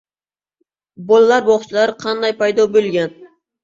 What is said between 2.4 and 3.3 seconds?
paydo bo‘lgan?